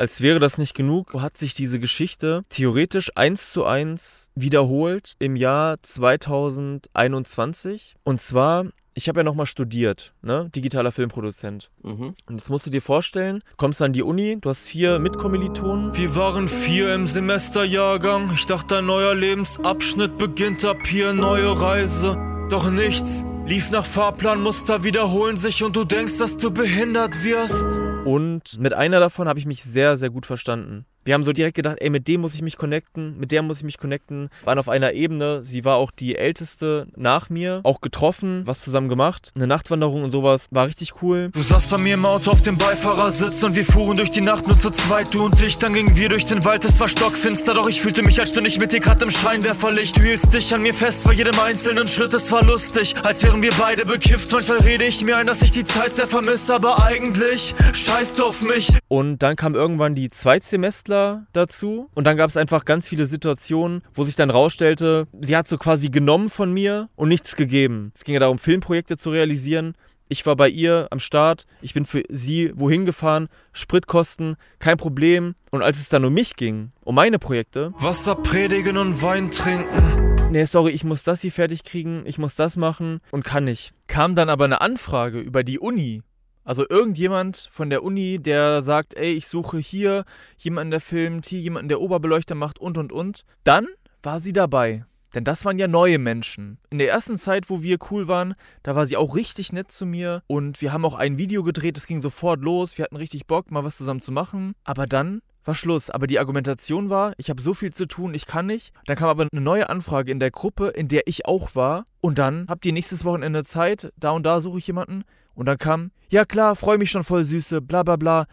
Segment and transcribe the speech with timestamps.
[0.00, 5.36] als wäre das nicht genug, hat sich diese Geschichte theoretisch eins zu eins wiederholt im
[5.36, 7.96] Jahr 2021.
[8.02, 10.50] Und zwar ich habe ja nochmal studiert, ne?
[10.54, 11.70] Digitaler Filmproduzent.
[11.82, 12.14] Mhm.
[12.26, 15.96] Und jetzt musst du dir vorstellen, kommst an die Uni, du hast vier Mitkommilitonen.
[15.96, 18.32] Wir waren vier im Semesterjahrgang.
[18.34, 22.18] Ich dachte, ein neuer Lebensabschnitt beginnt ab hier, neue Reise.
[22.50, 27.89] Doch nichts lief nach Fahrplan, Muster wiederholen sich und du denkst, dass du behindert wirst.
[28.04, 30.86] Und mit einer davon habe ich mich sehr, sehr gut verstanden.
[31.02, 33.58] Wir haben so direkt gedacht, ey, mit dem muss ich mich connecten, mit der muss
[33.58, 34.28] ich mich connecten.
[34.44, 35.42] Waren auf einer Ebene.
[35.42, 37.60] Sie war auch die älteste nach mir.
[37.62, 39.32] Auch getroffen, was zusammen gemacht.
[39.34, 41.30] Eine Nachtwanderung und sowas war richtig cool.
[41.32, 44.46] Du saßt bei mir im Auto auf dem Beifahrersitz und wir fuhren durch die Nacht
[44.46, 45.56] nur zu zweit, du und ich.
[45.56, 48.48] Dann gingen wir durch den Wald, es war stockfinster, doch ich fühlte mich, als stünde
[48.48, 49.96] ich mit dir grad im Scheinwerferlicht.
[49.96, 53.42] Du hielst dich an mir fest bei jedem einzelnen Schritt, es war lustig, als wären
[53.42, 54.30] wir beide bekifft.
[54.32, 58.26] Manchmal rede ich mir ein, dass ich die Zeit sehr vermisse, aber eigentlich scheißt du
[58.26, 58.68] auf mich.
[58.88, 61.88] Und dann kam irgendwann die Zweitsemester Künstler dazu.
[61.94, 65.56] Und dann gab es einfach ganz viele Situationen, wo sich dann rausstellte, sie hat so
[65.56, 67.92] quasi genommen von mir und nichts gegeben.
[67.94, 69.74] Es ging ja darum, Filmprojekte zu realisieren.
[70.08, 75.36] Ich war bei ihr am Start, ich bin für sie wohin gefahren, Spritkosten, kein Problem.
[75.52, 77.72] Und als es dann um mich ging, um meine Projekte.
[77.78, 80.16] Wasser predigen und Wein trinken.
[80.32, 83.72] Nee, sorry, ich muss das hier fertig kriegen, ich muss das machen und kann nicht.
[83.86, 86.02] Kam dann aber eine Anfrage über die Uni
[86.50, 90.04] also irgendjemand von der Uni, der sagt, ey, ich suche hier
[90.36, 93.24] jemanden, der filmt, hier jemanden, der Oberbeleuchter macht und und und.
[93.44, 93.68] Dann
[94.02, 94.84] war sie dabei.
[95.14, 96.58] Denn das waren ja neue Menschen.
[96.70, 98.34] In der ersten Zeit, wo wir cool waren,
[98.64, 100.24] da war sie auch richtig nett zu mir.
[100.26, 102.76] Und wir haben auch ein Video gedreht, es ging sofort los.
[102.76, 104.54] Wir hatten richtig Bock, mal was zusammen zu machen.
[104.64, 105.88] Aber dann war Schluss.
[105.88, 108.72] Aber die Argumentation war, ich habe so viel zu tun, ich kann nicht.
[108.86, 111.84] Dann kam aber eine neue Anfrage in der Gruppe, in der ich auch war.
[112.00, 115.04] Und dann habt ihr nächstes Wochenende Zeit, da und da suche ich jemanden.
[115.40, 118.26] Und dann kam, ja klar, freue mich schon voll Süße, bla bla bla.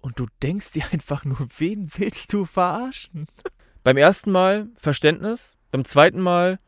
[0.00, 3.26] Und du denkst dir einfach nur, wen willst du verarschen?
[3.82, 6.58] Beim ersten Mal Verständnis, beim zweiten Mal,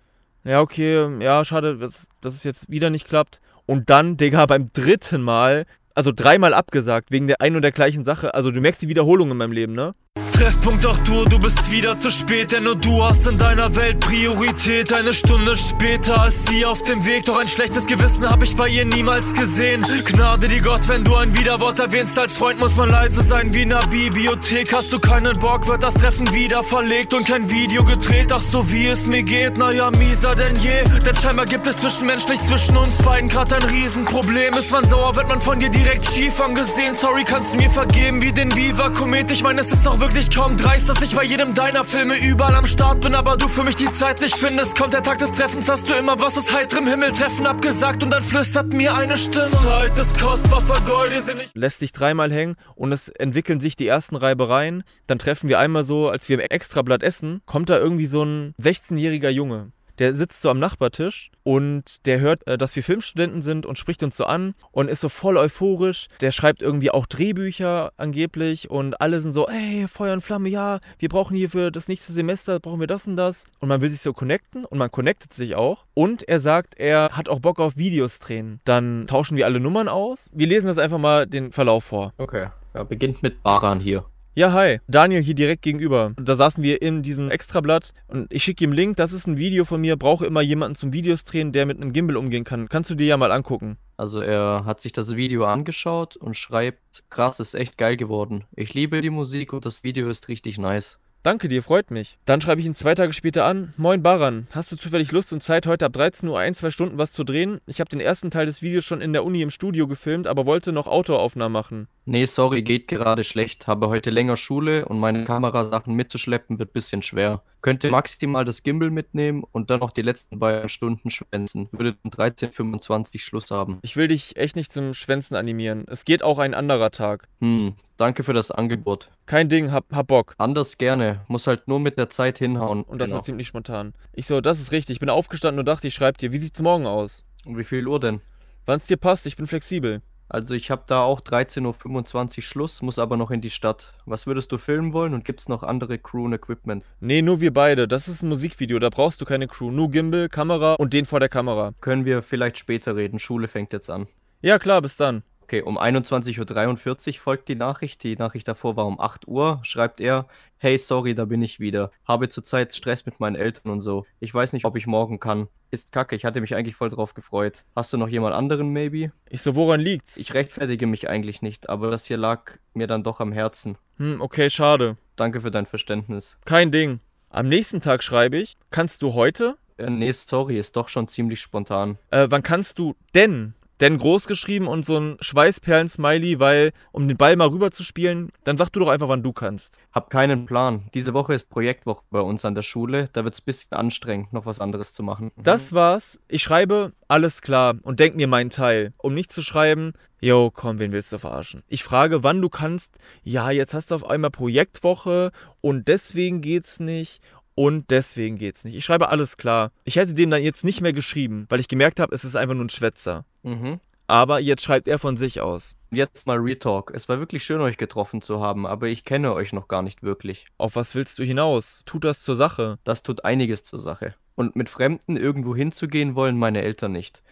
[0.42, 3.40] ja okay, ja schade, dass, dass es jetzt wieder nicht klappt.
[3.64, 8.02] Und dann, Digga, beim dritten Mal, also dreimal abgesagt, wegen der einen und der gleichen
[8.02, 8.34] Sache.
[8.34, 9.94] Also du merkst die Wiederholung in meinem Leben, ne?
[10.32, 14.00] Treffpunkt, doch du, du bist wieder zu spät, denn nur du hast in deiner Welt
[14.00, 14.92] Priorität.
[14.92, 18.68] Eine Stunde später ist sie auf dem Weg, doch ein schlechtes Gewissen hab ich bei
[18.68, 19.84] ihr niemals gesehen.
[20.04, 23.62] Gnade dir Gott, wenn du ein Widerwort erwähnst, als Freund muss man leise sein wie
[23.62, 24.72] in der Bibliothek.
[24.74, 28.70] Hast du keinen Bock, wird das Treffen wieder verlegt und kein Video gedreht, ach so
[28.70, 30.82] wie es mir geht, naja, mieser denn je.
[31.04, 34.54] Denn scheinbar gibt es zwischenmenschlich zwischen uns beiden grad ein Riesenproblem.
[34.54, 36.96] Ist man sauer, wird man von dir direkt schief angesehen.
[36.96, 39.30] Sorry, kannst du mir vergeben wie den Viva-Komet?
[39.30, 42.14] Ich meine, es ist auch wirklich ich kaum dreist, dass ich bei jedem deiner Filme
[42.22, 44.78] überall am Start bin, aber du für mich die Zeit nicht findest.
[44.78, 48.10] Kommt der Tag des Treffens, hast du immer was aus heiterem Himmel treffen abgesagt und
[48.10, 49.50] dann flüstert mir eine Stimme.
[49.50, 51.50] Zeit ist kostbar, vergeude sie nicht.
[51.54, 54.84] Lässt sich dreimal hängen und es entwickeln sich die ersten Reibereien.
[55.06, 58.54] Dann treffen wir einmal so, als wir im Extrablatt essen, kommt da irgendwie so ein
[58.60, 63.66] 16-jähriger Junge der sitzt so am Nachbartisch und der hört, äh, dass wir Filmstudenten sind
[63.66, 66.08] und spricht uns so an und ist so voll euphorisch.
[66.20, 70.80] Der schreibt irgendwie auch Drehbücher angeblich und alle sind so, ey, Feuer und Flamme, ja,
[70.98, 73.44] wir brauchen hier für das nächste Semester, brauchen wir das und das.
[73.60, 75.84] Und man will sich so connecten und man connectet sich auch.
[75.94, 78.60] Und er sagt, er hat auch Bock auf Videos drehen.
[78.64, 80.30] Dann tauschen wir alle Nummern aus.
[80.34, 82.12] Wir lesen das einfach mal den Verlauf vor.
[82.18, 82.48] Okay.
[82.74, 84.04] Ja, beginnt mit Baran hier.
[84.38, 84.80] Ja, hi.
[84.86, 86.12] Daniel hier direkt gegenüber.
[86.20, 88.98] Da saßen wir in diesem Extrablatt und ich schicke ihm Link.
[88.98, 89.96] Das ist ein Video von mir.
[89.96, 92.68] Brauche immer jemanden zum Videos drehen, der mit einem Gimbal umgehen kann.
[92.68, 93.78] Kannst du dir ja mal angucken.
[93.96, 98.44] Also er hat sich das Video angeschaut und schreibt, krass, ist echt geil geworden.
[98.54, 100.98] Ich liebe die Musik und das Video ist richtig nice.
[101.22, 102.18] Danke dir, freut mich.
[102.24, 103.74] Dann schreibe ich ihn zwei Tage später an.
[103.76, 106.98] Moin Baran, hast du zufällig Lust und Zeit, heute ab 13 Uhr ein, zwei Stunden
[106.98, 107.60] was zu drehen?
[107.66, 110.46] Ich habe den ersten Teil des Videos schon in der Uni im Studio gefilmt, aber
[110.46, 111.88] wollte noch Autoaufnahmen machen.
[112.04, 113.66] Nee, sorry, geht gerade schlecht.
[113.66, 117.42] Habe heute länger Schule und meine Kamerasachen mitzuschleppen wird bisschen schwer.
[117.66, 121.66] Könnte maximal das Gimbal mitnehmen und dann noch die letzten beiden Stunden schwänzen.
[121.72, 123.80] Würde dann 13.25 Schluss haben.
[123.82, 125.84] Ich will dich echt nicht zum Schwänzen animieren.
[125.88, 127.26] Es geht auch ein anderer Tag.
[127.40, 129.10] Hm, danke für das Angebot.
[129.26, 130.36] Kein Ding, hab, hab Bock.
[130.38, 131.22] Anders gerne.
[131.26, 132.84] Muss halt nur mit der Zeit hinhauen.
[132.84, 133.16] Und das genau.
[133.16, 133.94] war ziemlich spontan.
[134.12, 134.94] Ich so, das ist richtig.
[134.94, 136.30] Ich bin aufgestanden und dachte, ich schreib dir.
[136.30, 137.24] Wie sieht's morgen aus?
[137.44, 138.20] Um wie viel Uhr denn?
[138.64, 140.02] Wann's dir passt, ich bin flexibel.
[140.28, 143.92] Also ich habe da auch 13.25 Uhr Schluss, muss aber noch in die Stadt.
[144.06, 146.84] Was würdest du filmen wollen und gibt es noch andere Crew und Equipment?
[147.00, 147.86] Nee, nur wir beide.
[147.86, 149.70] Das ist ein Musikvideo, da brauchst du keine Crew.
[149.70, 151.72] Nur Gimbal, Kamera und den vor der Kamera.
[151.80, 154.06] Können wir vielleicht später reden, Schule fängt jetzt an.
[154.42, 155.22] Ja klar, bis dann.
[155.46, 158.02] Okay, um 21.43 Uhr folgt die Nachricht.
[158.02, 159.60] Die Nachricht davor war um 8 Uhr.
[159.62, 160.26] Schreibt er,
[160.58, 161.92] hey, sorry, da bin ich wieder.
[162.04, 164.04] Habe zurzeit Stress mit meinen Eltern und so.
[164.18, 165.46] Ich weiß nicht, ob ich morgen kann.
[165.70, 167.64] Ist kacke, ich hatte mich eigentlich voll drauf gefreut.
[167.76, 169.12] Hast du noch jemand anderen, maybe?
[169.30, 170.16] Ich so, woran liegt's?
[170.16, 173.78] Ich rechtfertige mich eigentlich nicht, aber das hier lag mir dann doch am Herzen.
[173.98, 174.96] Hm, okay, schade.
[175.14, 176.40] Danke für dein Verständnis.
[176.44, 176.98] Kein Ding.
[177.30, 179.58] Am nächsten Tag schreibe ich, kannst du heute?
[179.78, 181.98] Äh, nee, sorry, ist doch schon ziemlich spontan.
[182.10, 183.54] Äh, wann kannst du denn?
[183.80, 188.30] Denn groß geschrieben und so ein Schweißperlen-Smiley, weil, um den Ball mal rüber zu spielen,
[188.44, 189.78] dann sag du doch einfach, wann du kannst.
[189.92, 190.88] Hab keinen Plan.
[190.94, 193.08] Diese Woche ist Projektwoche bei uns an der Schule.
[193.12, 195.32] Da wird's ein bisschen anstrengend, noch was anderes zu machen.
[195.36, 195.42] Mhm.
[195.42, 196.20] Das war's.
[196.28, 198.92] Ich schreibe, alles klar und denk mir meinen Teil.
[198.98, 201.62] Um nicht zu schreiben, yo, komm, wen willst du verarschen?
[201.68, 202.98] Ich frage, wann du kannst.
[203.22, 207.20] Ja, jetzt hast du auf einmal Projektwoche und deswegen geht's nicht
[207.54, 208.76] und deswegen geht's nicht.
[208.76, 209.72] Ich schreibe alles klar.
[209.84, 212.54] Ich hätte dem dann jetzt nicht mehr geschrieben, weil ich gemerkt habe, es ist einfach
[212.54, 213.24] nur ein Schwätzer.
[213.46, 213.80] Mhm.
[214.08, 215.74] Aber jetzt schreibt er von sich aus.
[215.90, 216.92] Jetzt mal Retalk.
[216.94, 220.02] Es war wirklich schön, euch getroffen zu haben, aber ich kenne euch noch gar nicht
[220.02, 220.46] wirklich.
[220.58, 221.82] Auf was willst du hinaus?
[221.86, 222.78] Tut das zur Sache?
[222.84, 224.14] Das tut einiges zur Sache.
[224.34, 227.22] Und mit Fremden irgendwo hinzugehen wollen meine Eltern nicht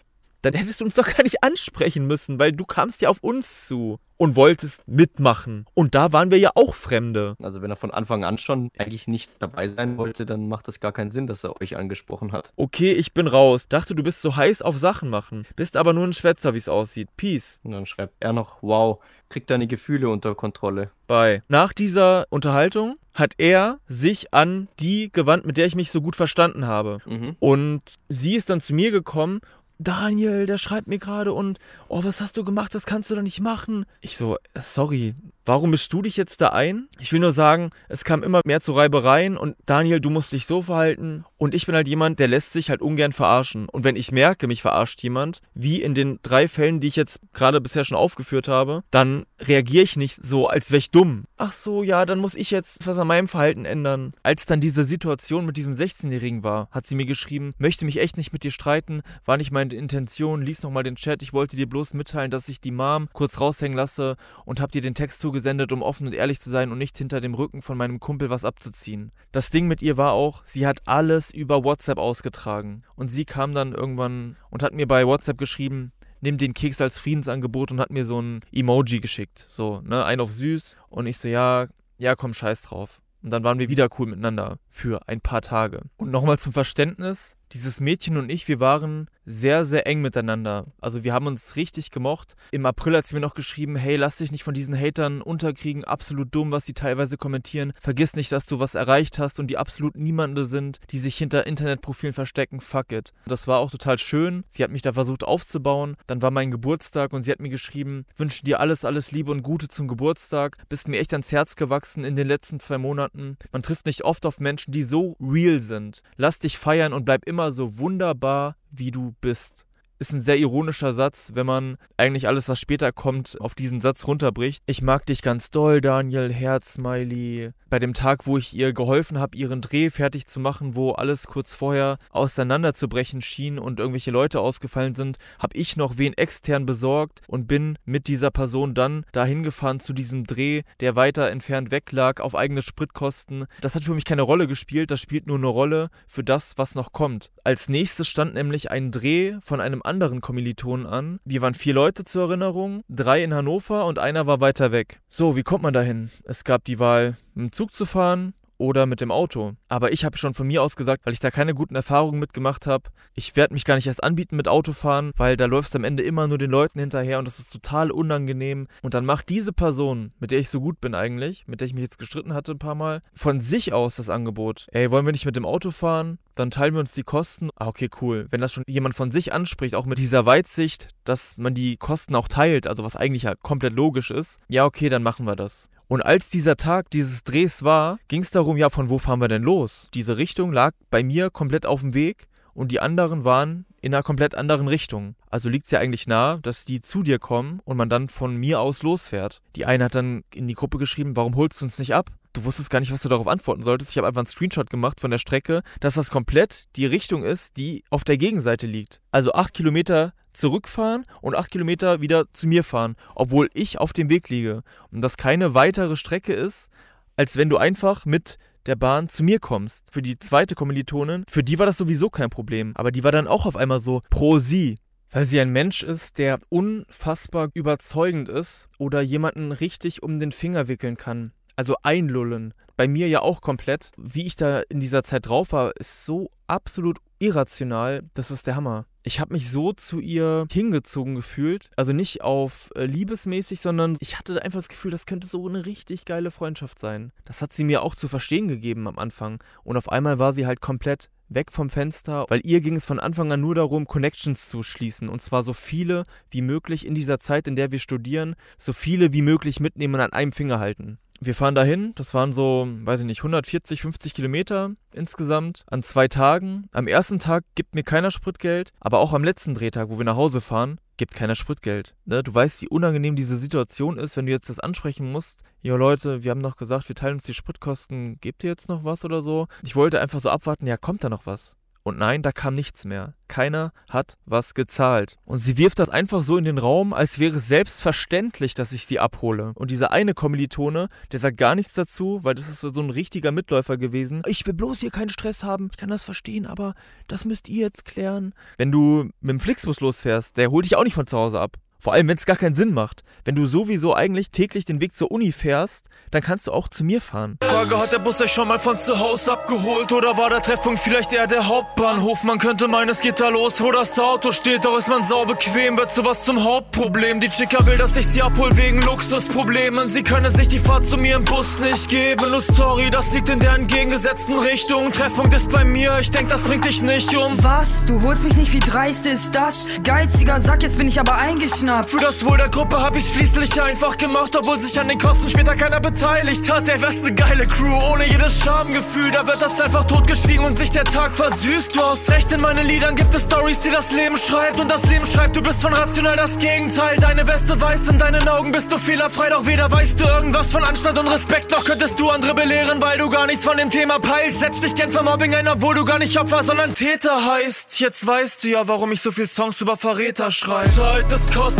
[0.45, 3.67] dann hättest du uns doch gar nicht ansprechen müssen, weil du kamst ja auf uns
[3.67, 5.65] zu und wolltest mitmachen.
[5.73, 7.35] Und da waren wir ja auch Fremde.
[7.41, 10.79] Also wenn er von Anfang an schon eigentlich nicht dabei sein wollte, dann macht das
[10.79, 12.53] gar keinen Sinn, dass er euch angesprochen hat.
[12.55, 13.67] Okay, ich bin raus.
[13.67, 15.45] Dachte, du bist so heiß auf Sachen machen.
[15.55, 17.09] Bist aber nur ein Schwätzer, wie es aussieht.
[17.17, 17.59] Peace.
[17.63, 18.99] Und dann schreibt er noch, wow,
[19.29, 20.91] kriegt deine Gefühle unter Kontrolle.
[21.07, 21.43] Bye.
[21.47, 26.15] Nach dieser Unterhaltung hat er sich an die gewandt, mit der ich mich so gut
[26.15, 26.99] verstanden habe.
[27.05, 27.35] Mhm.
[27.39, 29.41] Und sie ist dann zu mir gekommen
[29.77, 32.73] Daniel, der schreibt mir gerade und, oh, was hast du gemacht?
[32.73, 33.85] Das kannst du doch nicht machen.
[34.01, 36.87] Ich so, sorry, warum mischst du dich jetzt da ein?
[36.99, 40.45] Ich will nur sagen, es kam immer mehr zu Reibereien und Daniel, du musst dich
[40.45, 41.23] so verhalten.
[41.37, 43.69] Und ich bin halt jemand, der lässt sich halt ungern verarschen.
[43.69, 47.19] Und wenn ich merke, mich verarscht jemand, wie in den drei Fällen, die ich jetzt
[47.33, 51.25] gerade bisher schon aufgeführt habe, dann reagiere ich nicht so, als wäre ich dumm.
[51.37, 54.13] Ach so, ja, dann muss ich jetzt was an meinem Verhalten ändern.
[54.23, 58.17] Als dann diese Situation mit diesem 16-Jährigen war, hat sie mir geschrieben, möchte mich echt
[58.17, 61.67] nicht mit dir streiten, war nicht meine Intention, lies nochmal den Chat, ich wollte dir
[61.67, 64.15] bloß mitteilen, dass ich die Mom kurz raushängen lasse
[64.45, 67.19] und hab dir den Text zugesendet, um offen und ehrlich zu sein und nicht hinter
[67.19, 69.11] dem Rücken von meinem Kumpel was abzuziehen.
[69.33, 72.83] Das Ding mit ihr war auch, sie hat alles über WhatsApp ausgetragen.
[72.95, 75.91] Und sie kam dann irgendwann und hat mir bei WhatsApp geschrieben,
[76.21, 79.45] nimm den Keks als Friedensangebot und hat mir so ein Emoji geschickt.
[79.47, 80.77] So, ne, ein auf süß.
[80.89, 81.67] Und ich so, ja,
[81.97, 83.01] ja, komm, scheiß drauf.
[83.21, 85.81] Und dann waren wir wieder cool miteinander für ein paar Tage.
[85.97, 90.67] Und nochmal zum Verständnis, dieses Mädchen und ich, wir waren sehr, sehr eng miteinander.
[90.79, 92.35] Also wir haben uns richtig gemocht.
[92.51, 95.83] Im April hat sie mir noch geschrieben, hey, lass dich nicht von diesen Hatern unterkriegen,
[95.83, 97.73] absolut dumm, was sie teilweise kommentieren.
[97.79, 101.47] Vergiss nicht, dass du was erreicht hast und die absolut niemande sind, die sich hinter
[101.47, 102.61] Internetprofilen verstecken.
[102.61, 103.13] Fuck it.
[103.25, 104.43] Das war auch total schön.
[104.47, 105.95] Sie hat mich da versucht aufzubauen.
[106.07, 109.43] Dann war mein Geburtstag und sie hat mir geschrieben, wünsche dir alles, alles Liebe und
[109.43, 110.57] Gute zum Geburtstag.
[110.69, 113.37] Bist mir echt ans Herz gewachsen in den letzten zwei Monaten.
[113.51, 116.01] Man trifft nicht oft auf Menschen, die so real sind.
[116.17, 119.65] Lass dich feiern und bleib immer so wunderbar, wie du bist
[119.99, 124.07] ist ein sehr ironischer Satz, wenn man eigentlich alles, was später kommt, auf diesen Satz
[124.07, 124.63] runterbricht.
[124.65, 127.51] Ich mag dich ganz doll, Daniel, Herz, Smiley.
[127.69, 131.27] Bei dem Tag, wo ich ihr geholfen habe, ihren Dreh fertig zu machen, wo alles
[131.27, 137.21] kurz vorher auseinanderzubrechen schien und irgendwelche Leute ausgefallen sind, habe ich noch wen extern besorgt
[137.27, 141.91] und bin mit dieser Person dann dahin gefahren zu diesem Dreh, der weiter entfernt weg
[141.91, 143.45] lag, auf eigene Spritkosten.
[143.61, 146.75] Das hat für mich keine Rolle gespielt, das spielt nur eine Rolle für das, was
[146.75, 147.31] noch kommt.
[147.43, 151.19] Als nächstes stand nämlich ein Dreh von einem anderen Kommilitonen an.
[151.25, 155.01] Wir waren vier Leute zur Erinnerung, drei in Hannover und einer war weiter weg.
[155.07, 156.11] So, wie kommt man dahin?
[156.23, 159.53] Es gab die Wahl, mit Zug zu fahren oder mit dem Auto.
[159.67, 162.67] Aber ich habe schon von mir aus gesagt, weil ich da keine guten Erfahrungen mitgemacht
[162.67, 165.83] habe, ich werde mich gar nicht erst anbieten mit Autofahren, weil da läufst du am
[165.83, 168.67] Ende immer nur den Leuten hinterher und das ist total unangenehm.
[168.81, 171.73] Und dann macht diese Person, mit der ich so gut bin eigentlich, mit der ich
[171.73, 174.67] mich jetzt gestritten hatte ein paar Mal, von sich aus das Angebot.
[174.71, 176.19] Ey, wollen wir nicht mit dem Auto fahren?
[176.35, 177.49] Dann teilen wir uns die Kosten.
[177.55, 178.27] Ah, okay, cool.
[178.29, 182.15] Wenn das schon jemand von sich anspricht, auch mit dieser Weitsicht, dass man die Kosten
[182.15, 185.69] auch teilt, also was eigentlich ja komplett logisch ist, ja, okay, dann machen wir das.
[185.87, 189.27] Und als dieser Tag dieses Drehs war, ging es darum, ja, von wo fahren wir
[189.27, 189.89] denn los?
[189.93, 194.01] Diese Richtung lag bei mir komplett auf dem Weg und die anderen waren in einer
[194.01, 195.15] komplett anderen Richtung.
[195.29, 198.35] Also liegt es ja eigentlich nahe, dass die zu dir kommen und man dann von
[198.35, 199.41] mir aus losfährt.
[199.55, 202.09] Die eine hat dann in die Gruppe geschrieben, warum holst du uns nicht ab?
[202.33, 203.91] Du wusstest gar nicht, was du darauf antworten solltest.
[203.91, 207.57] Ich habe einfach einen Screenshot gemacht von der Strecke, dass das komplett die Richtung ist,
[207.57, 209.01] die auf der Gegenseite liegt.
[209.11, 214.09] Also acht Kilometer zurückfahren und acht Kilometer wieder zu mir fahren, obwohl ich auf dem
[214.09, 214.63] Weg liege.
[214.91, 216.69] Und das keine weitere Strecke ist,
[217.17, 219.91] als wenn du einfach mit der Bahn zu mir kommst.
[219.91, 222.73] Für die zweite Kommilitonin, für die war das sowieso kein Problem.
[222.75, 224.77] Aber die war dann auch auf einmal so pro sie.
[225.11, 230.67] Weil sie ein Mensch ist, der unfassbar überzeugend ist oder jemanden richtig um den Finger
[230.67, 231.31] wickeln kann.
[231.55, 232.53] Also einlullen.
[232.75, 233.91] Bei mir ja auch komplett.
[233.97, 238.03] Wie ich da in dieser Zeit drauf war, ist so absolut irrational.
[238.13, 238.85] Das ist der Hammer.
[239.03, 241.69] Ich habe mich so zu ihr hingezogen gefühlt.
[241.75, 245.65] Also nicht auf äh, liebesmäßig, sondern ich hatte einfach das Gefühl, das könnte so eine
[245.65, 247.11] richtig geile Freundschaft sein.
[247.23, 249.43] Das hat sie mir auch zu verstehen gegeben am Anfang.
[249.63, 252.99] Und auf einmal war sie halt komplett weg vom Fenster, weil ihr ging es von
[252.99, 255.09] Anfang an nur darum, Connections zu schließen.
[255.09, 259.13] Und zwar so viele wie möglich in dieser Zeit, in der wir studieren, so viele
[259.13, 260.97] wie möglich mitnehmen und an einem Finger halten.
[261.21, 266.07] Wir fahren dahin, das waren so, weiß ich nicht, 140, 50 Kilometer insgesamt an zwei
[266.07, 266.67] Tagen.
[266.71, 270.17] Am ersten Tag gibt mir keiner Spritgeld, aber auch am letzten Drehtag, wo wir nach
[270.17, 271.95] Hause fahren, gibt keiner Spritgeld.
[272.05, 272.21] Ne?
[272.23, 275.41] Du weißt, wie unangenehm diese Situation ist, wenn du jetzt das ansprechen musst.
[275.61, 278.83] Jo Leute, wir haben noch gesagt, wir teilen uns die Spritkosten, gebt ihr jetzt noch
[278.83, 279.47] was oder so?
[279.63, 281.55] Ich wollte einfach so abwarten, ja, kommt da noch was?
[281.85, 283.13] Und nein, da kam nichts mehr.
[283.27, 285.19] Keiner hat was gezahlt.
[285.23, 288.87] Und sie wirft das einfach so in den Raum, als wäre es selbstverständlich, dass ich
[288.87, 289.51] sie abhole.
[289.53, 293.31] Und dieser eine Kommilitone, der sagt gar nichts dazu, weil das ist so ein richtiger
[293.31, 294.23] Mitläufer gewesen.
[294.25, 295.69] Ich will bloß hier keinen Stress haben.
[295.69, 296.73] Ich kann das verstehen, aber
[297.05, 298.33] das müsst ihr jetzt klären.
[298.57, 301.57] Wenn du mit dem Flixbus losfährst, der holt dich auch nicht von zu Hause ab.
[301.85, 303.03] Vor allem, wenn es gar keinen Sinn macht.
[303.25, 306.83] Wenn du sowieso eigentlich täglich den Weg zur Uni fährst, dann kannst du auch zu
[306.83, 307.37] mir fahren.
[307.43, 309.91] Frage, hat der Bus euch schon mal von zu Hause abgeholt?
[309.91, 312.23] Oder war der Treffpunkt vielleicht eher der Hauptbahnhof?
[312.23, 314.65] Man könnte meinen, es geht da los, wo das Auto steht.
[314.65, 317.19] Doch ist man sau bequem, wird sowas zum Hauptproblem.
[317.19, 319.87] Die Chica will, dass ich sie abhol wegen Luxusproblemen.
[319.87, 322.31] Sie können sich die Fahrt zu mir im Bus nicht geben.
[322.31, 324.91] Nur sorry, das liegt in der entgegengesetzten Richtung.
[324.91, 327.43] Treffpunkt ist bei mir, ich denk, das bringt dich nicht um.
[327.43, 327.85] Was?
[327.85, 329.65] Du holst mich nicht, wie dreist ist das?
[329.83, 331.74] Geiziger Sack, jetzt bin ich aber eingeschnappt.
[331.83, 335.27] Für das Wohl der Gruppe hab ich's schließlich einfach gemacht, obwohl sich an den Kosten
[335.27, 336.67] später keiner beteiligt hat.
[336.67, 339.11] Der wär's ne geile Crew, ohne jedes Schamgefühl.
[339.11, 341.75] Da wird das einfach totgeschwiegen und sich der Tag versüßt.
[341.75, 344.57] Du hast recht, in meinen Liedern gibt es Stories, die das Leben schreibt.
[344.59, 346.97] Und das Leben schreibt, du bist von rational das Gegenteil.
[346.97, 349.29] Deine Weste weiß, in deinen Augen bist du fehlerfrei.
[349.29, 352.97] Doch weder weißt du irgendwas von Anstand und Respekt, noch könntest du andere belehren, weil
[352.97, 354.39] du gar nichts von dem Thema peilst.
[354.39, 357.81] Setz dich gern für Mobbing ein, obwohl du gar nicht Opfer, sondern Täter heißt.
[357.81, 360.71] Jetzt weißt du ja, warum ich so viel Songs über Verräter schreibe.
[360.71, 361.54] Zeit ist nicht.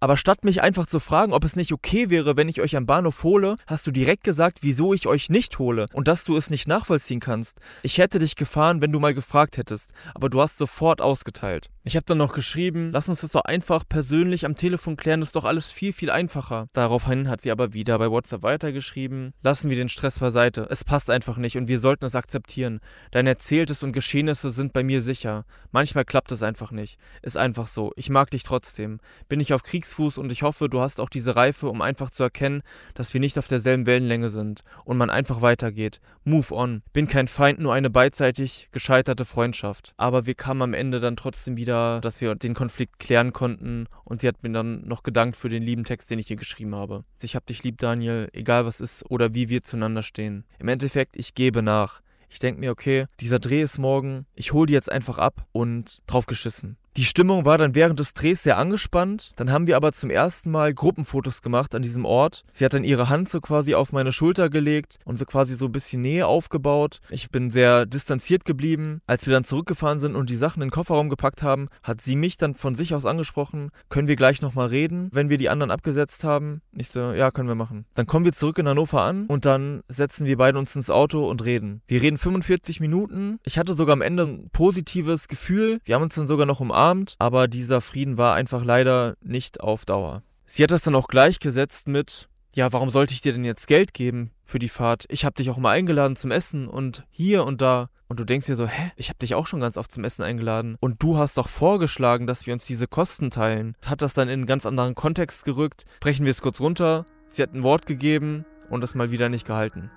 [0.00, 2.86] Aber statt mich einfach zu fragen, ob es nicht okay wäre, wenn ich euch am
[2.86, 6.50] Bahnhof hole, hast du direkt gesagt, wieso ich euch nicht hole und dass du es
[6.50, 7.60] nicht nachvollziehen kannst.
[7.82, 11.68] Ich hätte dich gefahren, wenn du mal gefragt hättest, aber du hast sofort ausgeteilt.
[11.84, 15.30] Ich habe dann noch geschrieben, lass uns das doch einfach persönlich am Telefon klären, das
[15.30, 16.68] ist doch alles viel, viel einfacher.
[16.74, 21.10] Daraufhin hat sie aber wieder bei WhatsApp weitergeschrieben, lassen wir den Stress beiseite, es passt
[21.10, 22.80] einfach nicht und wir sollten es akzeptieren.
[23.10, 25.44] Dein Erzähltes und Geschehnisse sind bei mir sicher.
[25.72, 26.98] Manchmal klappt es einfach nicht.
[27.22, 27.92] Ist einfach so.
[27.96, 29.00] Ich mag dich trotzdem.
[29.28, 32.22] Bin ich auf Kriegsfuß und ich hoffe, du hast auch diese Reife, um einfach zu
[32.22, 32.62] erkennen,
[32.94, 36.00] dass wir nicht auf derselben Wellenlänge sind und man einfach weitergeht.
[36.24, 36.82] Move on.
[36.92, 39.94] Bin kein Feind, nur eine beidseitig gescheiterte Freundschaft.
[39.96, 44.20] Aber wir kamen am Ende dann trotzdem wieder dass wir den Konflikt klären konnten und
[44.20, 47.04] sie hat mir dann noch gedankt für den lieben Text, den ich ihr geschrieben habe.
[47.22, 50.44] Ich hab dich lieb, Daniel, egal was ist oder wie wir zueinander stehen.
[50.58, 52.00] Im Endeffekt, ich gebe nach.
[52.30, 56.02] Ich denke mir, okay, dieser Dreh ist morgen, ich hole die jetzt einfach ab und
[56.06, 56.76] drauf geschissen.
[56.98, 59.30] Die Stimmung war dann während des Drehs sehr angespannt.
[59.36, 62.42] Dann haben wir aber zum ersten Mal Gruppenfotos gemacht an diesem Ort.
[62.50, 65.66] Sie hat dann ihre Hand so quasi auf meine Schulter gelegt und so quasi so
[65.66, 66.98] ein bisschen Nähe aufgebaut.
[67.08, 69.00] Ich bin sehr distanziert geblieben.
[69.06, 72.16] Als wir dann zurückgefahren sind und die Sachen in den Kofferraum gepackt haben, hat sie
[72.16, 75.70] mich dann von sich aus angesprochen, können wir gleich nochmal reden, wenn wir die anderen
[75.70, 76.62] abgesetzt haben.
[76.72, 77.86] Ich so, ja, können wir machen.
[77.94, 81.30] Dann kommen wir zurück in Hannover an und dann setzen wir beide uns ins Auto
[81.30, 81.80] und reden.
[81.86, 83.38] Wir reden 45 Minuten.
[83.44, 85.78] Ich hatte sogar am Ende ein positives Gefühl.
[85.84, 89.60] Wir haben uns dann sogar noch umarmt umarmt, aber dieser Frieden war einfach leider nicht
[89.60, 90.22] auf Dauer.
[90.46, 93.92] Sie hat das dann auch gleichgesetzt mit, ja, warum sollte ich dir denn jetzt Geld
[93.92, 95.04] geben für die Fahrt?
[95.08, 97.90] Ich habe dich auch mal eingeladen zum Essen und hier und da.
[98.08, 100.22] Und du denkst dir so, hä, ich habe dich auch schon ganz oft zum Essen
[100.22, 100.76] eingeladen.
[100.80, 103.76] Und du hast doch vorgeschlagen, dass wir uns diese Kosten teilen.
[103.84, 105.84] Hat das dann in einen ganz anderen Kontext gerückt.
[106.00, 107.04] Brechen wir es kurz runter.
[107.28, 109.90] Sie hat ein Wort gegeben und es mal wieder nicht gehalten.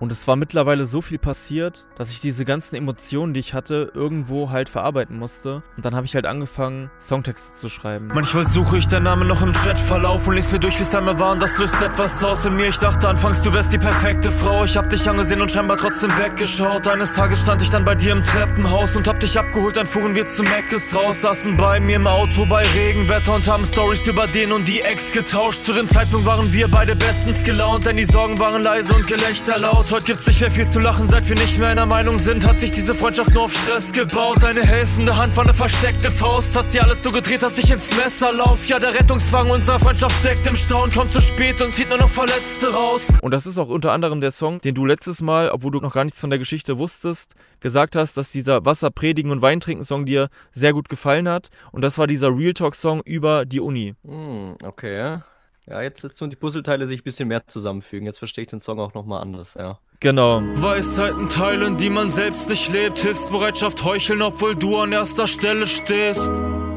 [0.00, 3.92] Und es war mittlerweile so viel passiert, dass ich diese ganzen Emotionen, die ich hatte,
[3.94, 5.62] irgendwo halt verarbeiten musste.
[5.76, 8.08] Und dann habe ich halt angefangen, Songtexte zu schreiben.
[8.08, 11.18] Manchmal suche ich deinen Namen noch im Chatverlauf und lese mir durch, wie es einmal
[11.18, 12.66] war und das löst etwas aus in mir.
[12.66, 14.64] Ich dachte anfangs, du wärst die perfekte Frau.
[14.64, 16.88] Ich hab dich angesehen und scheinbar trotzdem weggeschaut.
[16.88, 19.76] Eines Tages stand ich dann bei dir im Treppenhaus und hab dich abgeholt.
[19.76, 23.64] Dann fuhren wir zu Meckes raus, saßen bei mir im Auto bei Regenwetter und haben
[23.64, 25.64] Stories über den und die Ex getauscht.
[25.64, 29.58] Zu dem Zeitpunkt waren wir beide bestens gelaunt, denn die Sorgen waren leise und Gelächter
[29.58, 29.83] laut.
[29.84, 29.90] Gebaut.
[29.90, 32.46] Heute gibt's nicht mehr viel zu lachen, seit wir nicht mehr einer Meinung sind.
[32.46, 34.42] Hat sich diese Freundschaft nur auf Stress gebaut.
[34.42, 36.56] Deine helfende Hand war eine versteckte Faust.
[36.56, 38.66] Hast dir alles so gedreht, dass ich ins Messer lauf.
[38.66, 41.98] Ja, der Rettungswagen unserer Freundschaft steckt im Stau und kommt zu spät und zieht nur
[41.98, 43.12] noch Verletzte raus.
[43.22, 45.94] Und das ist auch unter anderem der Song, den du letztes Mal, obwohl du noch
[45.94, 49.84] gar nichts von der Geschichte wusstest, gesagt hast, dass dieser Wasser predigen und Wein trinken
[49.84, 51.48] Song dir sehr gut gefallen hat.
[51.72, 53.94] Und das war dieser Real Talk Song über die Uni.
[54.04, 54.94] Hm, okay.
[54.94, 55.22] Ja,
[55.66, 58.06] jetzt ist tun die Puzzleteile sich ein bisschen mehr zusammenfügen.
[58.06, 59.78] Jetzt verstehe ich den Song auch nochmal anders, ja.
[60.00, 60.42] Genau.
[60.56, 62.98] Weisheiten teilen, die man selbst nicht lebt.
[62.98, 66.32] Hilfsbereitschaft heucheln, obwohl du an erster Stelle stehst.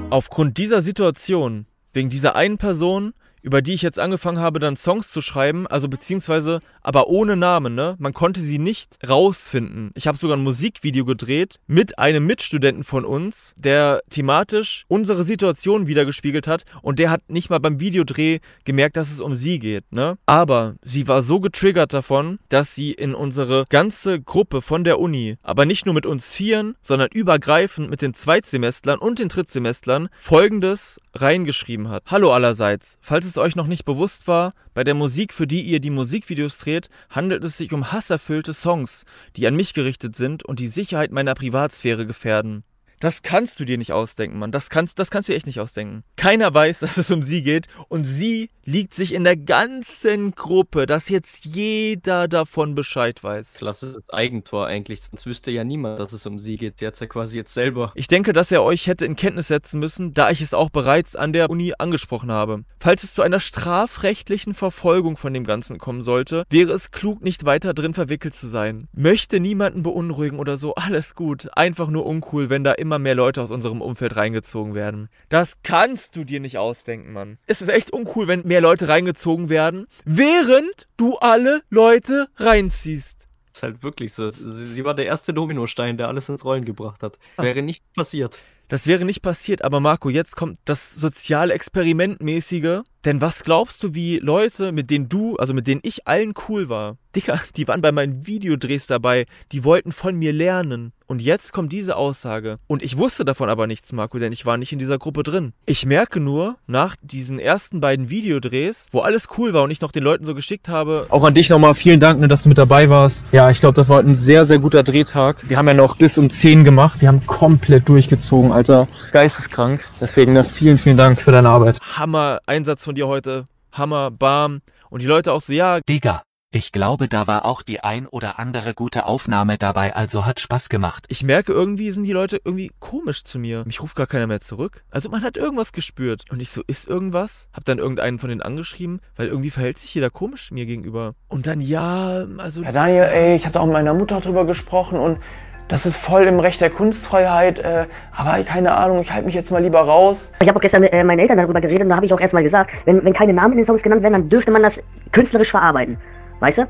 [0.10, 3.13] Aufgrund dieser Situation, wegen dieser einen Person,
[3.48, 7.75] über die ich jetzt angefangen habe, dann Songs zu schreiben, also beziehungsweise aber ohne Namen,
[7.75, 7.96] ne?
[7.98, 9.92] Man konnte sie nicht rausfinden.
[9.96, 15.88] Ich habe sogar ein Musikvideo gedreht mit einem Mitstudenten von uns, der thematisch unsere Situation
[15.88, 19.86] wiedergespiegelt hat und der hat nicht mal beim Videodreh gemerkt, dass es um sie geht,
[19.94, 20.18] ne?
[20.25, 25.38] Aber sie war so getriggert davon, dass sie in unsere ganze Gruppe von der Uni,
[25.42, 31.00] aber nicht nur mit uns Vieren, sondern übergreifend mit den Zweitsemestlern und den Drittsemestlern folgendes
[31.13, 32.04] reingeschrieben hat.
[32.08, 35.79] Hallo allerseits, falls es euch noch nicht bewusst war, bei der Musik, für die ihr
[35.79, 40.60] die Musikvideos dreht, handelt es sich um hasserfüllte Songs, die an mich gerichtet sind und
[40.60, 42.63] die Sicherheit meiner Privatsphäre gefährden.
[43.00, 44.51] Das kannst du dir nicht ausdenken, Mann.
[44.51, 46.04] Das kannst, das kannst du dir echt nicht ausdenken.
[46.16, 47.68] Keiner weiß, dass es um sie geht.
[47.89, 53.56] Und sie liegt sich in der ganzen Gruppe, dass jetzt jeder davon Bescheid weiß.
[53.56, 56.82] Klassisches Eigentor eigentlich, sonst wüsste ja niemand, dass es um sie geht.
[56.82, 57.92] Der hat ja quasi jetzt selber.
[57.96, 61.16] Ich denke, dass er euch hätte in Kenntnis setzen müssen, da ich es auch bereits
[61.16, 62.63] an der Uni angesprochen habe.
[62.80, 67.46] Falls es zu einer strafrechtlichen Verfolgung von dem Ganzen kommen sollte, wäre es klug, nicht
[67.46, 68.88] weiter drin verwickelt zu sein.
[68.92, 71.48] Möchte niemanden beunruhigen oder so, alles gut.
[71.56, 75.10] Einfach nur uncool, wenn da immer mehr Leute aus unserem Umfeld reingezogen werden.
[75.29, 77.38] Das kannst du dir nicht ausdenken, Mann.
[77.46, 83.27] Es ist echt uncool, wenn mehr Leute reingezogen werden, während du alle Leute reinziehst.
[83.53, 84.32] Ist halt wirklich so.
[84.32, 87.17] Sie, sie war der erste Dominostein, der alles ins Rollen gebracht hat.
[87.38, 88.38] Wäre nicht passiert.
[88.67, 92.82] Das wäre nicht passiert, aber Marco, jetzt kommt das soziale Experimentmäßige.
[93.06, 96.70] Denn was glaubst du, wie Leute, mit denen du, also mit denen ich allen cool
[96.70, 100.94] war, Dicker, die waren bei meinen Videodrehs dabei, die wollten von mir lernen.
[101.08, 102.58] Und jetzt kommt diese Aussage.
[102.68, 105.54] Und ich wusste davon aber nichts, Marco, denn ich war nicht in dieser Gruppe drin.
[105.66, 109.94] Ich merke nur, nach diesen ersten beiden Videodrehs, wo alles cool war und ich noch
[109.94, 111.08] den Leuten so geschickt habe.
[111.10, 113.27] Auch an dich nochmal vielen Dank, ne, dass du mit dabei warst.
[113.32, 115.50] Ja, ich glaube, das war ein sehr, sehr guter Drehtag.
[115.50, 117.00] Wir haben ja noch bis um 10 gemacht.
[117.00, 118.89] Wir haben komplett durchgezogen, Alter.
[119.13, 119.86] Geisteskrank.
[120.01, 121.80] Deswegen ne, vielen, vielen Dank für deine Arbeit.
[121.96, 123.46] Hammer Einsatz von dir heute.
[123.72, 124.62] Hammer, Bam.
[124.89, 128.39] Und die Leute auch so, ja, Digga, ich glaube, da war auch die ein oder
[128.39, 131.05] andere gute Aufnahme dabei, also hat Spaß gemacht.
[131.10, 133.64] ich merke irgendwie sind die Leute irgendwie komisch zu mir.
[133.66, 134.83] Mich ruft gar keiner mehr zurück.
[134.90, 136.24] Also man hat irgendwas gespürt.
[136.31, 137.50] Und ich so, ist irgendwas?
[137.53, 141.14] Hab dann irgendeinen von denen angeschrieben, weil irgendwie verhält sich jeder komisch mir gegenüber.
[141.27, 144.46] Und dann ja, also Ja, Daniel, ey, ich habe da auch mit meiner Mutter drüber
[144.46, 145.20] gesprochen und
[145.68, 149.51] das ist voll im Recht der Kunstfreiheit, äh, aber keine Ahnung, ich halte mich jetzt
[149.51, 150.32] mal lieber raus.
[150.42, 152.20] Ich habe auch gestern mit äh, meinen Eltern darüber geredet und da habe ich auch
[152.20, 154.82] erstmal gesagt, wenn, wenn keine Namen in den Songs genannt werden, dann dürfte man das
[155.12, 155.98] künstlerisch verarbeiten.
[156.40, 156.68] Weißt du?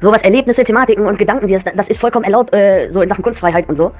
[0.00, 3.68] Sowas, Erlebnisse, Thematiken und Gedanken, das, das ist vollkommen erlaubt, äh, so in Sachen Kunstfreiheit
[3.68, 3.92] und so.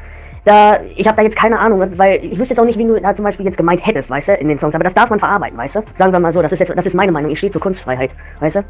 [0.44, 3.00] Da, ich habe da jetzt keine Ahnung, weil ich wüsste jetzt auch nicht, wie du
[3.00, 4.76] da zum Beispiel jetzt gemeint hättest, weißt du, in den Songs.
[4.76, 5.82] Aber das darf man verarbeiten, weißt du?
[5.96, 7.32] Sagen wir mal so, das ist jetzt, das ist meine Meinung.
[7.32, 8.64] Ich stehe zur Kunstfreiheit, weißt du?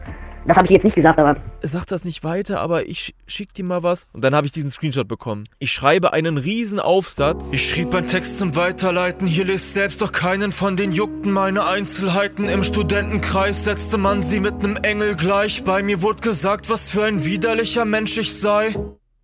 [0.47, 3.53] Das habe ich jetzt nicht gesagt, aber sag das nicht weiter, aber ich sch- schick
[3.53, 4.07] dir mal was.
[4.13, 5.43] Und dann habe ich diesen Screenshot bekommen.
[5.59, 7.49] Ich schreibe einen riesen Aufsatz.
[7.53, 11.67] Ich schrieb einen Text zum Weiterleiten, hier lest selbst doch keinen von den juckten meine
[11.67, 12.49] Einzelheiten.
[12.49, 15.65] Im Studentenkreis setzte man sie mit nem Engel gleich.
[15.65, 18.77] Bei mir wurde gesagt, was für ein widerlicher Mensch ich sei.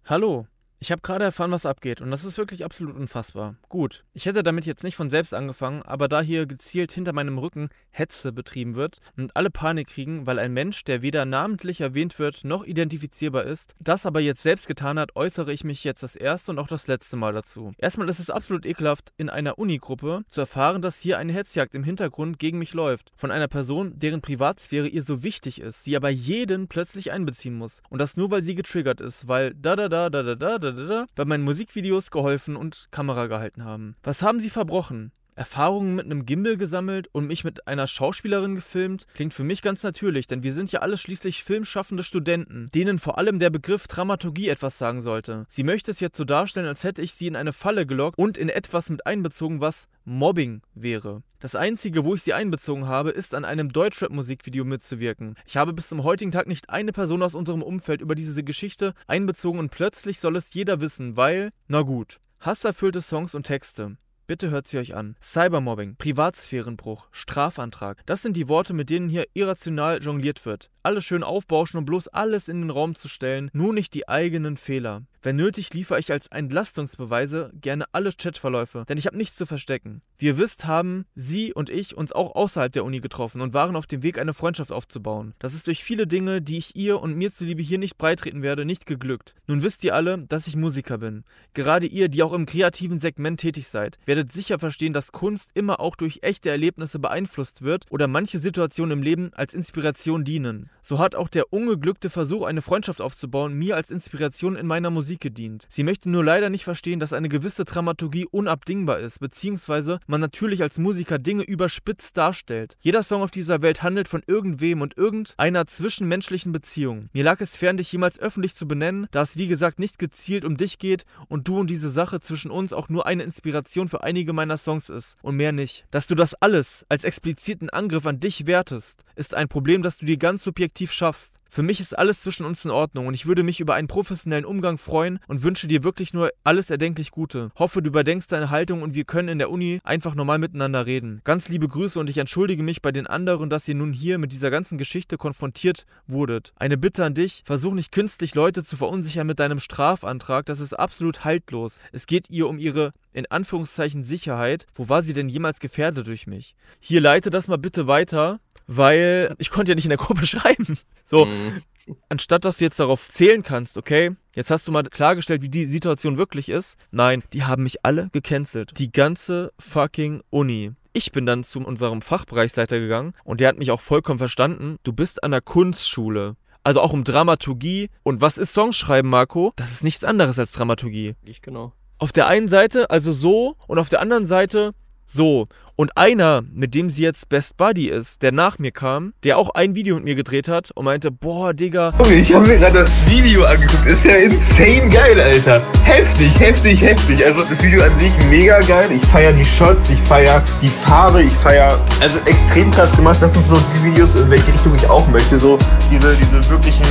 [0.05, 0.47] Hallo.
[0.83, 3.55] Ich habe gerade erfahren, was abgeht und das ist wirklich absolut unfassbar.
[3.69, 7.39] Gut, ich hätte damit jetzt nicht von selbst angefangen, aber da hier gezielt hinter meinem
[7.39, 12.19] Rücken Hetze betrieben wird und alle Panik kriegen, weil ein Mensch, der weder namentlich erwähnt
[12.19, 16.17] wird noch identifizierbar ist, das aber jetzt selbst getan hat, äußere ich mich jetzt das
[16.17, 17.73] erste und auch das letzte Mal dazu.
[17.79, 21.85] Erstmal ist es absolut ekelhaft, in einer Unigruppe zu erfahren, dass hier eine Hetzjagd im
[21.85, 26.11] Hintergrund gegen mich läuft, von einer Person, deren Privatsphäre ihr so wichtig ist, sie aber
[26.11, 27.83] jeden plötzlich einbeziehen muss.
[27.89, 30.72] Und das nur, weil sie getriggert ist, weil da da da da da da da
[31.15, 33.97] bei meinen Musikvideos geholfen und Kamera gehalten haben.
[34.03, 35.13] Was haben sie verbrochen?
[35.35, 39.83] Erfahrungen mit einem Gimbal gesammelt und mich mit einer Schauspielerin gefilmt, klingt für mich ganz
[39.83, 44.49] natürlich, denn wir sind ja alle schließlich filmschaffende Studenten, denen vor allem der Begriff Dramaturgie
[44.49, 45.47] etwas sagen sollte.
[45.49, 48.37] Sie möchte es jetzt so darstellen, als hätte ich sie in eine Falle gelockt und
[48.37, 51.23] in etwas mit einbezogen, was Mobbing wäre.
[51.39, 55.35] Das einzige, wo ich sie einbezogen habe, ist an einem Deutschrap-Musikvideo mitzuwirken.
[55.45, 58.95] Ich habe bis zum heutigen Tag nicht eine Person aus unserem Umfeld über diese Geschichte
[59.09, 63.97] einbezogen und plötzlich soll es jeder wissen, weil, na gut, hasserfüllte Songs und Texte.
[64.33, 65.15] Bitte hört sie euch an.
[65.21, 68.01] Cybermobbing, Privatsphärenbruch, Strafantrag.
[68.07, 70.71] Das sind die Worte, mit denen hier irrational jongliert wird.
[70.83, 74.57] Alles schön aufbauschen und bloß alles in den Raum zu stellen, nur nicht die eigenen
[74.57, 75.03] Fehler.
[75.25, 80.03] Wenn nötig, liefere ich als Entlastungsbeweise gerne alle Chatverläufe, denn ich habe nichts zu verstecken.
[80.19, 83.77] Wie ihr wisst, haben sie und ich uns auch außerhalb der Uni getroffen und waren
[83.77, 85.35] auf dem Weg, eine Freundschaft aufzubauen.
[85.39, 88.65] Das ist durch viele Dinge, die ich ihr und mir zuliebe hier nicht breitreten werde,
[88.65, 89.37] nicht geglückt.
[89.47, 91.23] Nun wisst ihr alle, dass ich Musiker bin.
[91.55, 95.79] Gerade ihr, die auch im kreativen Segment tätig seid, werdet sicher verstehen, dass Kunst immer
[95.79, 100.69] auch durch echte Erlebnisse beeinflusst wird oder manche Situationen im Leben als Inspiration dienen.
[100.83, 105.12] So hat auch der ungeglückte Versuch, eine Freundschaft aufzubauen, mir als Inspiration in meiner Musik
[105.21, 105.67] gedient.
[105.69, 110.63] Sie möchte nur leider nicht verstehen, dass eine gewisse Dramaturgie unabdingbar ist, beziehungsweise man natürlich
[110.63, 112.77] als Musiker Dinge überspitzt darstellt.
[112.81, 117.09] Jeder Song auf dieser Welt handelt von irgendwem und irgendeiner zwischenmenschlichen Beziehung.
[117.13, 120.45] Mir lag es fern, dich jemals öffentlich zu benennen, da es wie gesagt nicht gezielt
[120.45, 124.03] um dich geht und du und diese Sache zwischen uns auch nur eine Inspiration für
[124.03, 125.85] einige meiner Songs ist und mehr nicht.
[125.91, 130.07] Dass du das alles als expliziten Angriff an dich wertest, ist ein Problem, das du
[130.07, 131.42] dir ganz subjektiv schaffst.
[131.55, 134.47] Für mich ist alles zwischen uns in Ordnung und ich würde mich über einen professionellen
[134.47, 137.51] Umgang freuen und wünsche dir wirklich nur alles erdenklich Gute.
[137.59, 141.21] Hoffe, du überdenkst deine Haltung und wir können in der Uni einfach normal miteinander reden.
[141.25, 144.33] Ganz liebe Grüße und ich entschuldige mich bei den anderen, dass ihr nun hier mit
[144.33, 146.55] dieser ganzen Geschichte konfrontiert wurdet.
[146.57, 150.73] Eine Bitte an dich, versuch nicht künstlich Leute zu verunsichern mit deinem Strafantrag, das ist
[150.73, 151.81] absolut haltlos.
[151.93, 154.67] Es geht ihr um ihre in Anführungszeichen Sicherheit.
[154.75, 156.55] Wo war sie denn jemals gefährdet durch mich?
[156.81, 160.79] Hier leite das mal bitte weiter, weil ich konnte ja nicht in der Gruppe schreiben.
[161.05, 161.63] So, Mhm.
[162.09, 165.67] anstatt dass du jetzt darauf zählen kannst, okay, jetzt hast du mal klargestellt, wie die
[165.67, 166.77] Situation wirklich ist.
[166.93, 168.79] Nein, die haben mich alle gecancelt.
[168.79, 170.73] Die ganze fucking Uni.
[170.95, 174.77] Ich bin dann zu unserem Fachbereichsleiter gegangen und der hat mich auch vollkommen verstanden.
[174.85, 176.37] Du bist an der Kunstschule.
[176.65, 177.89] Also auch um Dramaturgie.
[178.05, 179.53] Und was ist Songschreiben, Marco?
[179.57, 181.15] Das ist nichts anderes als Dramaturgie.
[181.25, 181.73] Ich genau.
[182.03, 184.73] Auf der einen Seite also so und auf der anderen Seite
[185.07, 185.47] so.
[185.77, 189.51] Und einer, mit dem sie jetzt Best Buddy ist, der nach mir kam, der auch
[189.51, 192.81] ein Video mit mir gedreht hat und meinte, boah, Digga, Junge, ich habe mir gerade
[192.81, 193.87] das Video angeguckt.
[193.87, 195.63] Ist ja insane geil, Alter.
[195.85, 197.25] Heftig, heftig, heftig.
[197.25, 198.91] Also das Video an sich mega geil.
[198.91, 201.79] Ich feiere die Shots, ich feiere die Farbe, ich feiere.
[202.01, 203.23] Also extrem krass gemacht.
[203.23, 205.39] Das sind so die Videos, in welche Richtung ich auch möchte.
[205.39, 205.57] So
[205.89, 206.85] diese, diese wirklichen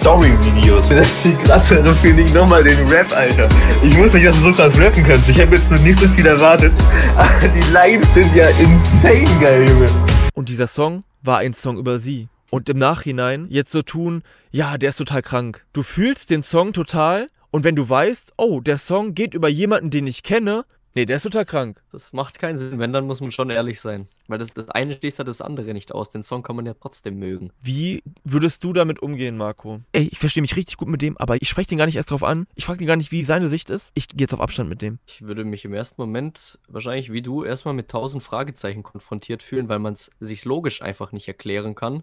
[0.00, 0.88] Story-Videos.
[0.88, 3.48] Das viel krassere finde ich nochmal den Rap, Alter.
[3.82, 5.28] Ich wusste nicht, dass du so krass rappen kannst.
[5.28, 6.72] Ich habe jetzt nicht so viel erwartet.
[7.16, 9.88] Aber die Lines sind ja insane geil, Junge.
[10.34, 12.28] Und dieser Song war ein Song über sie.
[12.50, 15.64] Und im Nachhinein jetzt so tun, ja, der ist total krank.
[15.72, 19.90] Du fühlst den Song total und wenn du weißt, oh, der Song geht über jemanden,
[19.90, 20.64] den ich kenne,
[20.98, 21.80] nee, der ist total krank.
[21.92, 22.78] Das macht keinen Sinn.
[22.78, 24.08] Wenn, dann muss man schon ehrlich sein.
[24.26, 26.10] Weil das, das eine schließt ja das andere nicht aus.
[26.10, 27.50] Den Song kann man ja trotzdem mögen.
[27.62, 29.80] Wie würdest du damit umgehen, Marco?
[29.92, 32.10] Ey, ich verstehe mich richtig gut mit dem, aber ich spreche den gar nicht erst
[32.10, 32.46] drauf an.
[32.56, 33.92] Ich frage den gar nicht, wie seine Sicht ist.
[33.94, 34.98] Ich gehe jetzt auf Abstand mit dem.
[35.06, 39.68] Ich würde mich im ersten Moment wahrscheinlich wie du erstmal mit tausend Fragezeichen konfrontiert fühlen,
[39.68, 42.02] weil man es sich logisch einfach nicht erklären kann.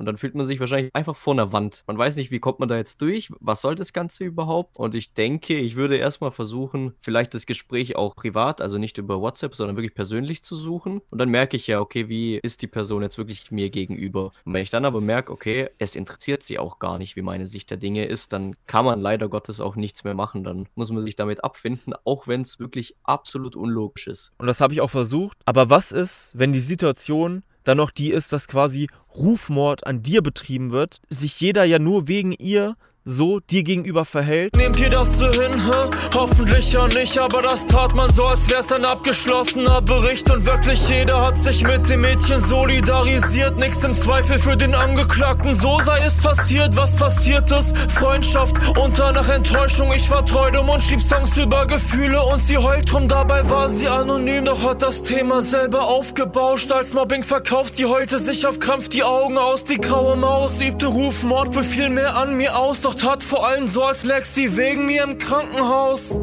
[0.00, 1.84] Und dann fühlt man sich wahrscheinlich einfach vor einer Wand.
[1.86, 3.28] Man weiß nicht, wie kommt man da jetzt durch?
[3.38, 4.78] Was soll das Ganze überhaupt?
[4.78, 9.20] Und ich denke, ich würde erstmal versuchen, vielleicht das Gespräch auch privat, also nicht über
[9.20, 11.02] WhatsApp, sondern wirklich persönlich zu suchen.
[11.10, 14.32] Und dann merke ich ja, okay, wie ist die Person jetzt wirklich mir gegenüber?
[14.46, 17.46] Und wenn ich dann aber merke, okay, es interessiert sie auch gar nicht, wie meine
[17.46, 20.44] Sicht der Dinge ist, dann kann man leider Gottes auch nichts mehr machen.
[20.44, 24.32] Dann muss man sich damit abfinden, auch wenn es wirklich absolut unlogisch ist.
[24.38, 25.36] Und das habe ich auch versucht.
[25.44, 30.22] Aber was ist, wenn die Situation dann noch die ist, dass quasi Rufmord an dir
[30.22, 34.56] betrieben wird, sich jeder ja nur wegen ihr so dir gegenüber verhält?
[34.56, 35.90] Nehmt ihr das so hin, hä?
[36.14, 40.88] Hoffentlich ja nicht, aber das tat man so, als wär's ein abgeschlossener Bericht und wirklich
[40.88, 43.56] jeder hat sich mit dem Mädchen solidarisiert.
[43.56, 47.76] Nichts im Zweifel für den Angeklagten, so sei es passiert, was passiert ist.
[47.90, 52.58] Freundschaft und danach Enttäuschung, ich war treu dumm und schrieb Songs über Gefühle und sie
[52.58, 56.70] heult drum, dabei war sie anonym, doch hat das Thema selber aufgebauscht.
[56.70, 60.86] Als Mobbing verkauft, sie heulte sich auf Krampf die Augen aus, die graue Maus übte
[60.86, 64.58] Rufmord, für viel mehr an mir aus, doch tat vor allem so, als läg sie
[64.58, 66.20] wegen mir im Krankenhaus.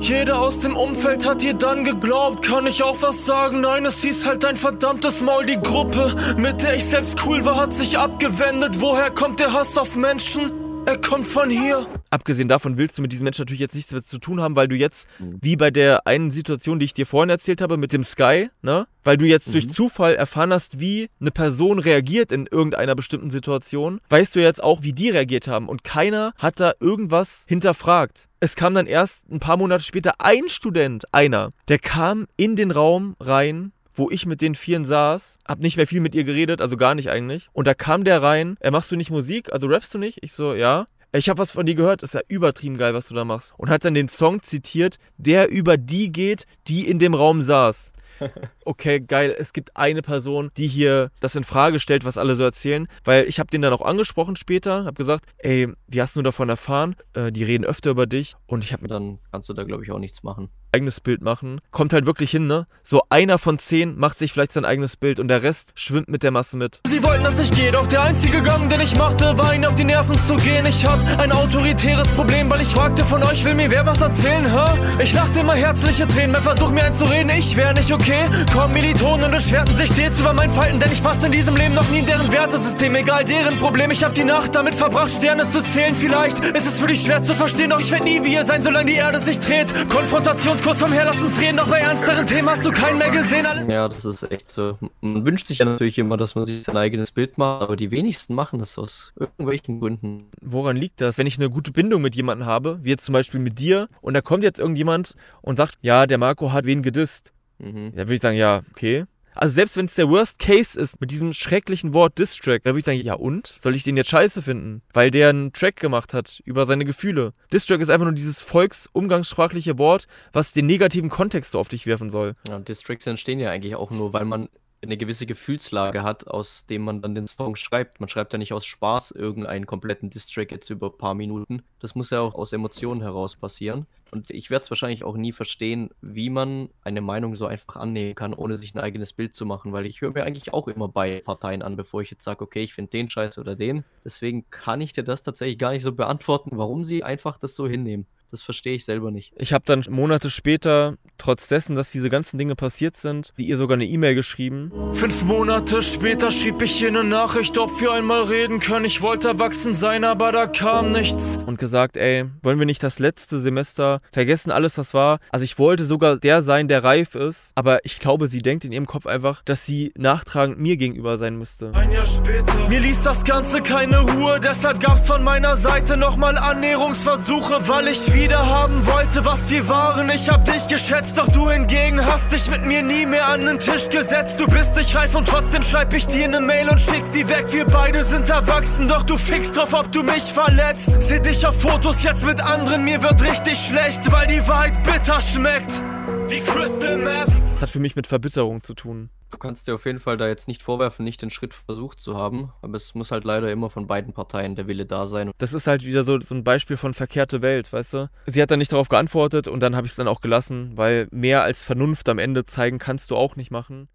[0.00, 3.62] Jeder aus dem Umfeld hat ihr dann geglaubt, kann ich auch was sagen?
[3.62, 5.46] Nein, es hieß halt ein verdammtes Maul.
[5.46, 8.80] Die Gruppe, mit der ich selbst cool war, hat sich abgewendet.
[8.80, 10.50] Woher kommt der Hass auf Menschen?
[10.84, 11.86] Er kommt von hier.
[12.10, 14.66] Abgesehen davon willst du mit diesem Menschen natürlich jetzt nichts mehr zu tun haben, weil
[14.66, 18.02] du jetzt, wie bei der einen Situation, die ich dir vorhin erzählt habe, mit dem
[18.02, 18.88] Sky, ne?
[19.04, 24.00] Weil du jetzt durch Zufall erfahren hast, wie eine Person reagiert in irgendeiner bestimmten Situation,
[24.10, 25.68] weißt du jetzt auch, wie die reagiert haben.
[25.68, 28.28] Und keiner hat da irgendwas hinterfragt.
[28.40, 32.72] Es kam dann erst ein paar Monate später ein Student, einer, der kam in den
[32.72, 36.60] Raum rein, wo ich mit den Vieren saß, hab nicht mehr viel mit ihr geredet,
[36.60, 37.48] also gar nicht eigentlich.
[37.52, 40.18] Und da kam der rein, er machst du nicht Musik, also rappst du nicht?
[40.22, 40.86] Ich so, ja.
[41.12, 43.54] Ich habe was von dir gehört, ist ja übertrieben geil, was du da machst.
[43.56, 47.92] Und hat dann den Song zitiert, der über die geht, die in dem Raum saß.
[48.70, 49.34] Okay, geil.
[49.36, 52.86] Es gibt eine Person, die hier das in Frage stellt, was alle so erzählen.
[53.02, 56.48] Weil ich habe den dann auch angesprochen später, habe gesagt, ey, wie hast du davon
[56.48, 56.94] erfahren?
[57.14, 58.36] Äh, die reden öfter über dich.
[58.46, 60.50] Und ich habe mir Dann kannst du da, glaube ich, auch nichts machen.
[60.72, 61.60] eigenes Bild machen.
[61.72, 62.68] Kommt halt wirklich hin, ne?
[62.84, 66.22] So einer von zehn macht sich vielleicht sein eigenes Bild und der Rest schwimmt mit
[66.22, 66.80] der Masse mit.
[66.86, 69.74] Sie wollten, dass ich gehe, doch der einzige Gang, den ich machte, war ihnen auf
[69.74, 70.64] die Nerven zu gehen.
[70.66, 74.44] Ich hatte ein autoritäres Problem, weil ich fragte von euch, will mir wer was erzählen,
[74.44, 75.02] hä?
[75.02, 78.26] Ich lachte immer herzliche Tränen beim Versuch, mir einzureden, ich wär nicht okay.
[78.52, 81.88] Komm, Militonen beschwerten sich stets über mein Falten, denn ich passte in diesem Leben noch
[81.90, 82.94] nie in deren Wertesystem.
[82.94, 85.94] Egal deren Problem, ich hab die Nacht damit verbracht, Sterne zu zählen.
[85.94, 88.62] Vielleicht ist es für dich schwer zu verstehen, doch ich werd nie wie ihr sein,
[88.62, 89.72] solange die Erde sich dreht.
[89.88, 93.46] Konfrontationskurs vom Her, lass uns reden, doch bei ernsteren Themen hast du keinen mehr gesehen.
[93.46, 94.78] Alles Ja, das ist echt so.
[95.00, 97.90] Man wünscht sich ja natürlich immer, dass man sich sein eigenes Bild macht, aber die
[97.90, 100.24] wenigsten machen das aus irgendwelchen Gründen.
[100.40, 101.18] Woran liegt das?
[101.18, 104.14] Wenn ich eine gute Bindung mit jemandem habe, wie jetzt zum Beispiel mit dir, und
[104.14, 107.32] da kommt jetzt irgendjemand und sagt, ja, der Marco hat wen gedisst.
[107.60, 107.92] Mhm.
[107.92, 109.04] Da würde ich sagen, ja, okay.
[109.34, 112.80] Also selbst wenn es der Worst Case ist mit diesem schrecklichen Wort Distrack, da würde
[112.80, 113.56] ich sagen, ja und?
[113.60, 114.82] Soll ich den jetzt scheiße finden?
[114.92, 117.32] Weil der einen Track gemacht hat über seine Gefühle.
[117.52, 122.10] Distrack ist einfach nur dieses volksumgangssprachliche Wort, was den negativen Kontext so auf dich werfen
[122.10, 122.34] soll.
[122.48, 124.48] Ja, Districts entstehen ja eigentlich auch nur, weil man
[124.82, 128.00] eine gewisse Gefühlslage hat, aus dem man dann den Song schreibt.
[128.00, 131.62] Man schreibt ja nicht aus Spaß irgendeinen kompletten Distrack jetzt über ein paar Minuten.
[131.80, 133.86] Das muss ja auch aus Emotionen heraus passieren.
[134.10, 138.14] Und ich werde es wahrscheinlich auch nie verstehen, wie man eine Meinung so einfach annehmen
[138.14, 140.88] kann, ohne sich ein eigenes Bild zu machen, weil ich höre mir eigentlich auch immer
[140.88, 143.84] bei Parteien an, bevor ich jetzt sage, okay, ich finde den scheiße oder den.
[144.04, 147.68] Deswegen kann ich dir das tatsächlich gar nicht so beantworten, warum sie einfach das so
[147.68, 148.06] hinnehmen.
[148.30, 149.32] Das verstehe ich selber nicht.
[149.36, 153.56] Ich habe dann Monate später, trotz dessen, dass diese ganzen Dinge passiert sind, die ihr
[153.56, 154.70] sogar eine E-Mail geschrieben.
[154.92, 158.84] Fünf Monate später schrieb ich hier eine Nachricht, ob wir einmal reden können.
[158.84, 161.38] Ich wollte erwachsen sein, aber da kam nichts.
[161.44, 165.18] und gesagt, ey, wollen wir nicht das letzte Semester vergessen, alles was war.
[165.30, 168.72] Also ich wollte sogar der sein, der reif ist, aber ich glaube, sie denkt in
[168.72, 171.72] ihrem Kopf einfach, dass sie nachtragend mir gegenüber sein müsste.
[171.74, 172.68] Ein Jahr später.
[172.68, 178.12] Mir ließ das Ganze keine Ruhe, deshalb gab's von meiner Seite nochmal Annäherungsversuche, weil ich
[178.20, 180.10] wieder haben wollte, was wir waren.
[180.10, 183.58] Ich hab dich geschätzt, doch du hingegen hast dich mit mir nie mehr an den
[183.58, 184.38] Tisch gesetzt.
[184.38, 187.46] Du bist nicht reif und trotzdem schreib ich dir ne Mail und schickst die weg.
[187.50, 190.90] Wir beide sind erwachsen, doch du fickst drauf, ob du mich verletzt.
[191.00, 195.18] Seh dich auf Fotos jetzt mit anderen, mir wird richtig schlecht, weil die Wahrheit bitter
[195.20, 195.82] schmeckt.
[196.30, 197.26] Wie Crystal Meth.
[197.50, 199.10] Das hat für mich mit Verbitterung zu tun.
[199.32, 202.16] Du kannst dir auf jeden Fall da jetzt nicht vorwerfen, nicht den Schritt versucht zu
[202.16, 205.30] haben, aber es muss halt leider immer von beiden Parteien der Wille da sein.
[205.38, 208.10] Das ist halt wieder so, so ein Beispiel von verkehrte Welt, weißt du?
[208.26, 211.08] Sie hat dann nicht darauf geantwortet und dann habe ich es dann auch gelassen, weil
[211.10, 213.88] mehr als Vernunft am Ende zeigen kannst du auch nicht machen.